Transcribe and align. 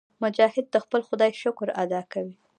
مجاهد 0.23 0.65
د 0.71 0.75
خپل 0.85 1.01
خدای 1.07 1.31
شکر 1.41 1.67
ادا 1.83 2.01
کوي. 2.13 2.35